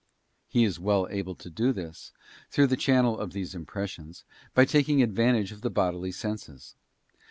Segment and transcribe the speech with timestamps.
[0.47, 2.11] He is well able to do this,
[2.49, 4.23] through the channel of these impressions,
[4.55, 6.73] by taking advantage of the bodily senses.